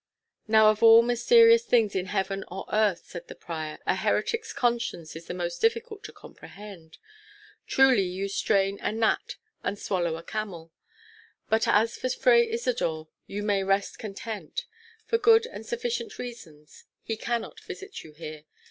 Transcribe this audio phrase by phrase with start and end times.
[0.47, 5.15] "Now, of all mysterious things in heaven or earth," said the prior, "a heretic's conscience
[5.15, 6.97] is the most difficult to comprehend.
[7.67, 10.71] Truly you strain at a gnat and swallow a camel.
[11.49, 14.65] But as for Fray Isodor, you may rest content.
[15.05, 18.45] For good and sufficient reasons, he cannot visit you here.